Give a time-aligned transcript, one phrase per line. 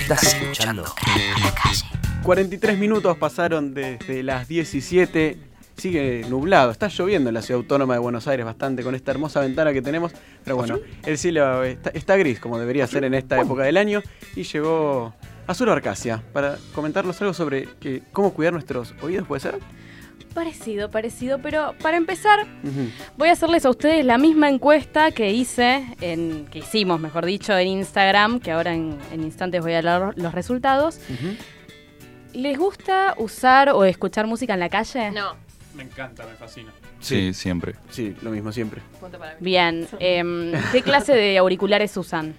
[0.00, 0.84] Estás escuchando.
[2.22, 5.38] 43 minutos pasaron desde las 17.
[5.76, 9.40] Sigue nublado, está lloviendo en la ciudad autónoma de Buenos Aires bastante con esta hermosa
[9.40, 10.12] ventana que tenemos.
[10.44, 14.02] Pero bueno, el cielo está, está gris como debería ser en esta época del año.
[14.36, 15.14] Y llegó
[15.46, 19.58] Azul Arcasia para comentarnos algo sobre que, cómo cuidar nuestros oídos, ¿puede ser?
[20.34, 22.46] Parecido, parecido, pero para empezar
[23.16, 27.56] voy a hacerles a ustedes la misma encuesta que hice, en, que hicimos, mejor dicho,
[27.58, 31.00] en Instagram, que ahora en, en instantes voy a dar los resultados.
[32.32, 35.10] ¿Les gusta usar o escuchar música en la calle?
[35.10, 35.34] No,
[35.74, 36.72] Me encanta, me fascina.
[37.00, 37.74] Sí, siempre.
[37.90, 38.82] Sí, lo mismo siempre.
[39.00, 39.38] punto para mí.
[39.40, 42.34] Bien, em, ¿qué clase de auriculares usan?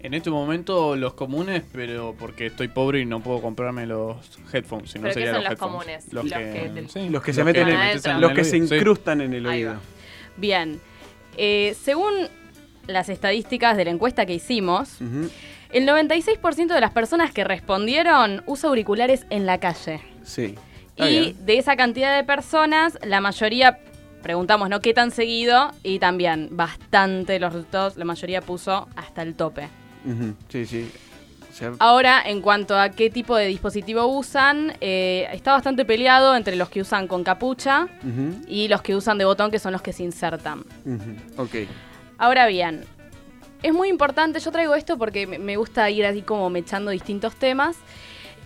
[0.00, 4.16] En este momento los comunes, pero porque estoy pobre y no puedo comprarme los
[4.52, 5.72] headphones, si no ¿Pero qué serían son los los headphones.
[5.72, 6.12] comunes?
[6.12, 8.56] Los, Los que, sí, Los que se meten que en, los el que se sí.
[8.74, 9.74] incrustan en el oído.
[10.36, 10.80] Bien,
[11.36, 12.12] eh, según
[12.86, 15.28] las estadísticas de la encuesta que hicimos, Ujú.
[15.70, 20.00] el 96% de las personas que respondieron usa auriculares en la calle.
[20.22, 20.54] Sí.
[20.96, 21.46] Y bien.
[21.46, 23.78] de esa cantidad de personas, la mayoría,
[24.22, 24.80] preguntamos, ¿no?
[24.80, 25.70] ¿Qué tan seguido?
[25.82, 29.68] Y también bastante los resultados, la mayoría puso hasta el tope.
[30.48, 30.90] Sí, sí.
[31.50, 36.36] O sea, Ahora, en cuanto a qué tipo de dispositivo usan, eh, está bastante peleado
[36.36, 37.88] entre los que usan con capucha
[38.46, 40.60] y los que usan de botón, que son los que se insertan.
[40.84, 41.42] ujú.
[41.42, 41.54] Ok.
[42.18, 42.84] Ahora bien,
[43.62, 47.34] es muy importante, yo traigo esto porque me- me gusta ir así como mechando distintos
[47.34, 47.76] temas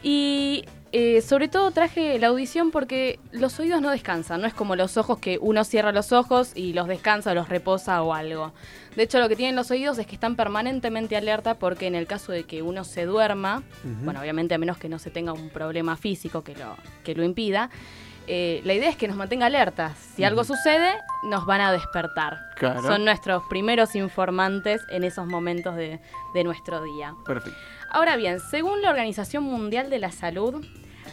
[0.02, 4.76] y eh, sobre todo traje la audición porque los oídos no descansan, no es como
[4.76, 8.52] los ojos que uno cierra los ojos y los descansa, los reposa o algo.
[8.94, 12.06] De hecho, lo que tienen los oídos es que están permanentemente alerta porque en el
[12.06, 13.62] caso de que uno se duerma,
[14.04, 17.24] bueno, obviamente a menos que no se tenga un problema físico que lo, que lo
[17.24, 17.70] impida,
[18.26, 19.96] eh, la idea es que nos mantenga alertas.
[20.14, 20.92] Si algo sucede,
[21.24, 22.50] nos van a despertar.
[22.56, 22.82] Claro.
[22.82, 26.00] Son nuestros primeros informantes en esos momentos de,
[26.34, 27.14] de nuestro día.
[27.24, 27.58] Perfecto.
[27.90, 30.64] Ahora bien, según la Organización Mundial de la Salud,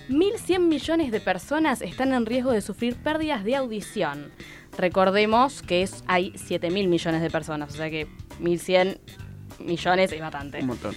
[0.10, 4.32] 1.100 millones de personas están en riesgo de sufrir pérdidas de audición.
[4.78, 8.08] Recordemos que es, hay 7.000 millones de personas, o sea que
[8.40, 8.98] 1.100
[9.60, 10.60] millones es bastante.
[10.60, 10.96] Un montón.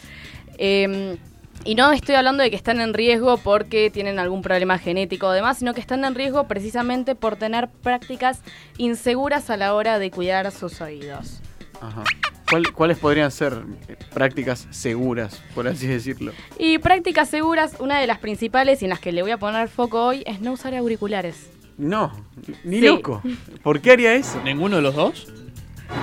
[0.59, 1.17] Eh,
[1.65, 5.31] y no estoy hablando de que están en riesgo porque tienen algún problema genético o
[5.33, 8.41] demás, sino que están en riesgo precisamente por tener prácticas
[8.79, 11.41] inseguras a la hora de cuidar sus oídos.
[11.81, 12.03] Ajá.
[12.51, 13.55] ¿Cuál- ¿Cuáles podrían ser
[13.89, 16.33] eh, prácticas seguras, por así decirlo?
[16.59, 19.69] Y prácticas seguras, una de las principales y en las que le voy a poner
[19.69, 21.49] foco hoy es no usar auriculares.
[21.79, 22.13] No,
[22.65, 22.87] ni Sí.
[22.87, 23.23] loco.
[23.63, 24.41] ¿Por qué haría eso?
[24.45, 25.29] ¿Ninguno de los dos?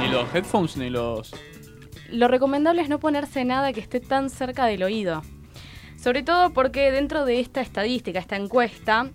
[0.01, 1.33] Ni los headphones ni los...
[2.09, 5.21] Lo recomendable es no ponerse nada que esté tan cerca del oído.
[6.01, 9.09] Sobre todo porque dentro de esta estadística, esta encuesta,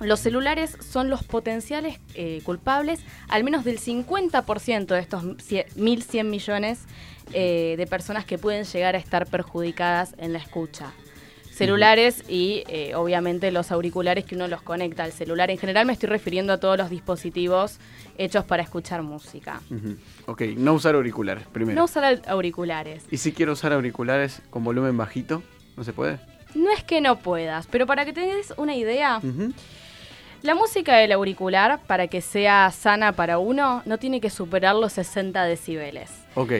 [0.00, 6.80] los celulares son los potenciales eh, culpables, al menos del 50% de estos 1.100 millones
[7.32, 10.92] eh, de personas que pueden llegar a estar perjudicadas en la escucha.
[11.52, 15.52] Celulares y eh, obviamente los auriculares que uno los conecta al celular.
[15.52, 17.78] En general me estoy refiriendo a todos los dispositivos
[18.18, 19.60] hechos para escuchar música.
[20.26, 21.78] Ok, no usar auriculares, primero.
[21.78, 23.04] No usar auriculares.
[23.08, 25.44] ¿Y si quiero usar auriculares con volumen bajito?
[25.76, 26.18] ¿No se puede?
[26.54, 29.20] No es que no puedas, pero para que tengas una idea,
[30.42, 34.92] la música del auricular, para que sea sana para uno, no tiene que superar los
[34.92, 36.10] 60 decibeles.
[36.34, 36.52] Ok.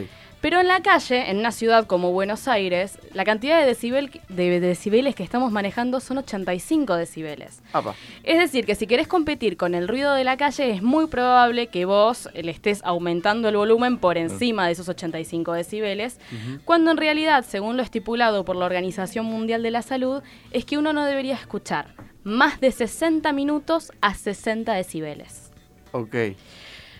[0.45, 4.59] Pero en la calle, en una ciudad como Buenos Aires, la cantidad de, decibel, de
[4.59, 7.63] decibeles que estamos manejando son 85 decibeles.
[7.73, 7.95] Apa.
[8.21, 11.65] Es decir, que si querés competir con el ruido de la calle, es muy probable
[11.65, 16.19] que vos le estés aumentando el volumen por encima de esos 85 decibeles,
[16.63, 20.77] cuando en realidad, según lo estipulado por la Organización Mundial de la Salud, es que
[20.77, 25.51] uno no debería escuchar más de 60 minutos a 60 decibeles.
[25.91, 26.15] Ok.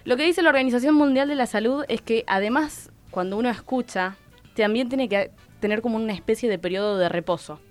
[0.04, 4.18] Lo que dice la Organización Mundial de la Salud es que además, cuando uno escucha,
[4.58, 5.32] también tiene que
[5.62, 7.62] tener como una especie de periodo de reposo.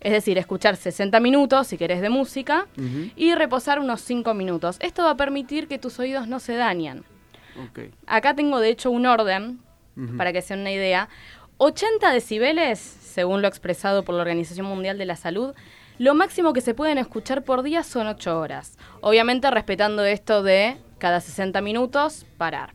[0.00, 2.66] Es decir, escuchar 60 minutos, si querés, de música,
[3.14, 4.78] y reposar unos 5 minutos.
[4.80, 7.04] Esto va a permitir que tus oídos no se dañen.
[8.06, 9.60] Acá tengo de hecho un orden,
[10.16, 11.10] para que se den una idea.
[11.58, 15.54] 80 decibeles, según lo expresado por la Organización Mundial de la Salud,
[15.98, 18.78] lo máximo que se pueden escuchar por día son 8 horas.
[19.02, 22.72] Obviamente respetando esto de cada 60 minutos parar.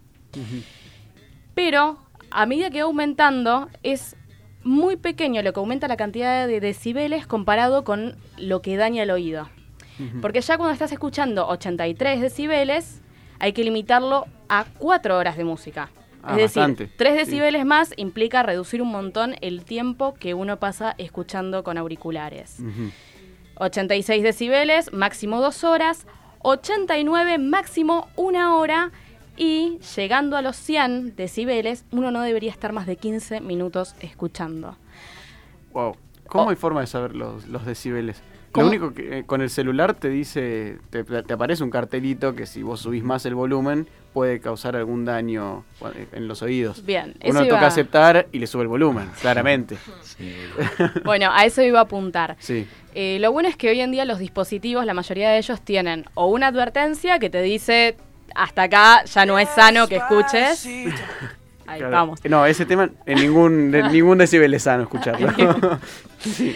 [1.56, 1.98] Pero
[2.32, 4.16] a medida que va aumentando, es
[4.64, 9.12] muy pequeño lo que aumenta la cantidad de decibeles comparado con lo que daña el
[9.12, 9.50] oído.
[10.20, 13.02] Porque ya cuando estás escuchando 83 decibeles,
[13.38, 15.92] hay que limitarlo a 4 horas de música.
[16.24, 17.20] Ah, es decir, bastante, 3 sí.
[17.20, 22.60] decibeles más implica reducir un montón el tiempo que uno pasa escuchando con auriculares.
[22.60, 22.92] Ujú.
[23.56, 26.08] 86 decibeles, máximo 2 horas.
[26.40, 28.92] 89, máximo 1 hora.
[29.38, 34.76] Y llegando a los 100 decibeles, uno no debería estar más de 15 minutos escuchando.
[35.74, 35.96] Wow.
[36.28, 36.50] ¿Cómo Oh.
[36.50, 38.22] hay forma de saber los, los decibeles?
[38.52, 38.66] ¿Cómo?
[38.66, 42.46] Lo único que eh, con el celular te dice, te, te aparece un cartelito que
[42.46, 45.64] si vos subís más el volumen puede causar algún daño
[46.12, 46.86] en los oídos.
[46.86, 49.78] Bien, Uno eso toca iba- aceptar y le sube el volumen, claramente.
[51.06, 52.36] Bueno, a eso iba a apuntar.
[52.40, 52.68] Sí.
[52.94, 56.04] Eh, lo bueno es que hoy en día los dispositivos, la mayoría de ellos tienen
[56.14, 57.96] o una advertencia que te dice
[58.36, 60.66] hasta acá ya no es sano que escuches.
[61.68, 61.92] Ahí claro.
[61.92, 62.20] vamos.
[62.26, 65.32] No, ese tema en ningún, ningún decibel es sano escucharlo.
[66.20, 66.56] sí.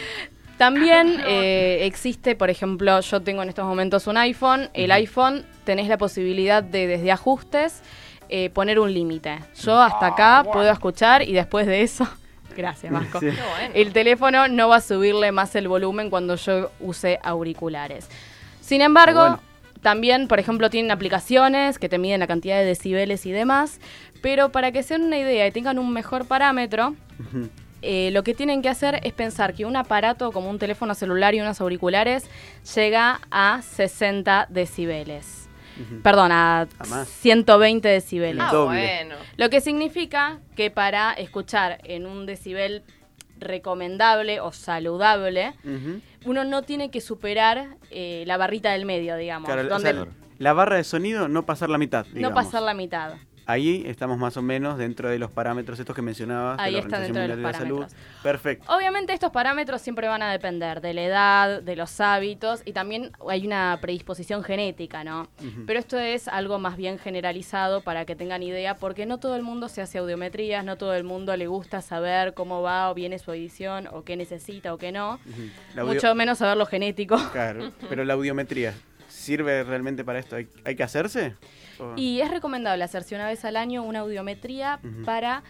[0.58, 4.70] También eh, existe, por ejemplo, yo tengo en estos momentos un iPhone.
[4.74, 7.82] El iPhone tenés la posibilidad de desde ajustes
[8.30, 9.40] eh, poner un límite.
[9.62, 12.08] Yo hasta acá puedo escuchar y después de eso,
[12.56, 13.20] gracias Vasco.
[13.20, 13.28] Sí.
[13.74, 18.08] El teléfono no va a subirle más el volumen cuando yo use auriculares.
[18.62, 19.42] Sin embargo, Ah, bueno.
[19.86, 23.80] También, por ejemplo, tienen aplicaciones que te miden la cantidad de decibeles y demás,
[24.20, 26.96] pero para que se den una idea y tengan un mejor parámetro,
[27.84, 31.36] eh, lo que tienen que hacer es pensar que un aparato como un teléfono celular
[31.36, 32.28] y unos auriculares
[32.74, 35.48] llega a 60 decibeles.
[36.02, 37.08] Perdón, a, A más.
[37.08, 38.44] 120 decibeles.
[38.44, 39.14] Ah, bueno.
[39.38, 42.82] Lo que significa que para escuchar en un decibel
[43.40, 45.54] recomendable o saludable,
[46.26, 49.48] uno no tiene que superar eh, la barrita del medio, digamos.
[49.48, 52.06] Claro, o donde sea, la barra de sonido no pasar la mitad.
[52.08, 52.44] no digamos.
[52.46, 53.14] pasar la mitad.
[53.48, 56.80] Ahí estamos más o menos dentro de los parámetros estos que mencionabas Ahí de la
[56.80, 58.22] está Organización dentro de Mundial los de la Salud.
[58.24, 58.76] Perfecto.
[58.76, 63.12] Obviamente estos parámetros siempre van a depender de la edad, de los hábitos y también
[63.30, 65.28] hay una predisposición genética, ¿no?
[65.68, 69.44] Pero esto es algo más bien generalizado para que tengan idea, porque no todo el
[69.44, 73.20] mundo se hace audiometrías, no todo el mundo le gusta saber cómo va o viene
[73.20, 75.20] su edición o qué necesita o qué no.
[75.76, 77.18] Mucho menos saber lo genético.
[77.32, 78.74] Claro, pero la audiometría,
[79.26, 80.36] ¿sirve realmente para esto?
[80.36, 81.34] ¿Hay, hay que hacerse?
[81.80, 85.44] ¿O- Y es recomendable hacerse una vez al año una audiometría para,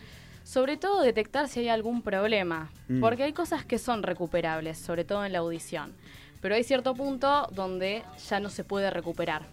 [0.43, 2.71] sobre todo, detectar si hay algún problema.
[2.87, 3.01] Mm.
[3.01, 5.93] Porque hay cosas que son recuperables, sobre todo en la audición.
[6.41, 9.43] Pero hay cierto punto donde ya no se puede recuperar.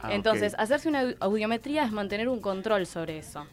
[0.00, 3.46] Ah, Entonces, hacerse una au- audiometría es mantener un control sobre eso.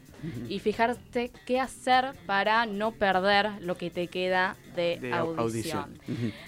[0.49, 5.97] Y fijarte qué hacer para no perder lo que te queda de, de au- audición.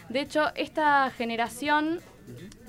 [0.09, 2.01] De hecho, esta generación,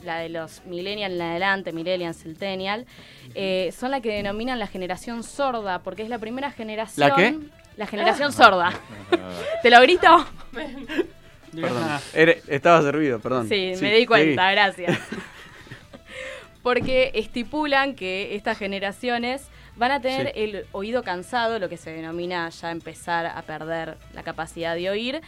[0.05, 2.87] la de los millennials en adelante, millennials, centennial,
[3.35, 7.09] eh, son la que denominan la generación sorda, porque es la primera generación...
[7.09, 7.37] ¿La qué?
[7.77, 8.73] La generación sorda.
[9.63, 10.27] ¿Te lo grito?
[11.55, 12.01] Perdón.
[12.49, 13.49] Estaba servido, perdón.
[13.49, 14.53] Sí, Sí, me di cuenta, seguí.
[14.55, 14.99] gracias.
[16.63, 19.43] Porque estipulan que estas generaciones
[19.77, 20.33] van a tener Sí.
[20.41, 25.21] el oído cansado, lo que se denomina ya empezar a perder la capacidad de oír,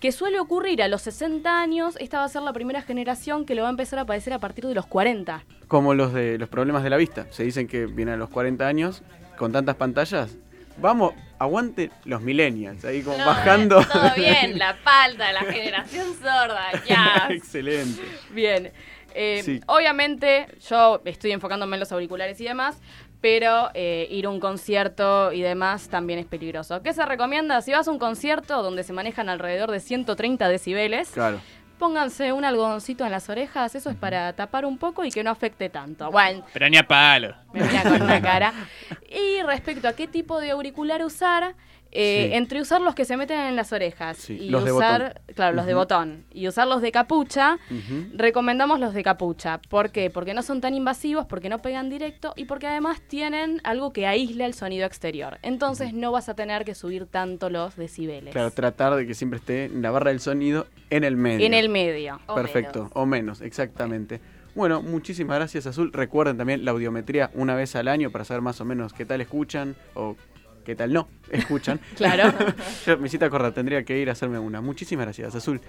[0.00, 3.54] que suele ocurrir a los 60 años, esta va a ser la primera generación que
[3.54, 5.44] lo va a empezar a padecer a partir de los 40.
[5.68, 7.26] Como los de los problemas de la vista.
[7.30, 9.02] Se dicen que vienen a los 40 años
[9.36, 10.36] con tantas pantallas.
[10.76, 13.84] Vamos, aguante los millennials, ahí como No, bajando.
[13.84, 17.28] Todo bien, la falta de la generación sorda, ya.
[17.30, 18.02] Excelente.
[18.30, 18.72] Bien.
[19.14, 19.60] Eh, Sí.
[19.66, 22.80] Obviamente, yo estoy enfocándome en los auriculares y demás,
[23.24, 26.82] pero eh, ir a un concierto y demás también es peligroso.
[26.82, 27.62] ¿Qué se recomienda?
[27.62, 31.40] Si vas a un concierto donde se manejan alrededor de 130 decibeles, Claro.
[31.78, 35.30] pónganse un algodoncito en las orejas, eso es para tapar un poco y que no
[35.30, 36.10] afecte tanto.
[36.10, 37.34] Bueno, Pero ni a palo.
[37.54, 38.52] me mira con una cara.
[39.08, 41.54] Y respecto a qué tipo de auricular usar,
[41.94, 42.34] eh, Sí.
[42.36, 45.54] entre usar los que se meten en las orejas Sí, y los de usar, claro,
[45.56, 47.58] los de botón, y usar los de capucha,
[48.14, 49.60] recomendamos los de capucha.
[49.68, 50.10] ¿Por qué?
[50.10, 54.06] Porque no son tan invasivos, porque no pegan directo y porque además tienen algo que
[54.06, 55.38] aísla el sonido exterior.
[55.42, 58.32] Entonces no vas a tener que subir tanto los decibeles.
[58.32, 61.46] Claro, tratar de que siempre esté la barra del sonido en el medio.
[61.46, 62.20] en el medio.
[62.26, 62.92] O Perfecto, menos.
[62.94, 64.20] o menos, exactamente.
[64.54, 65.92] Bueno, muchísimas gracias Azul.
[65.92, 69.20] Recuerden también la audiometría una vez al año para saber más o menos qué tal
[69.20, 70.16] escuchan o
[70.64, 71.80] qué tal no escuchan.
[71.96, 72.32] Claro.
[72.86, 74.60] Yo me hiciste acordar, tendría que ir a hacerme una.
[74.60, 75.60] Muchísimas gracias Azul.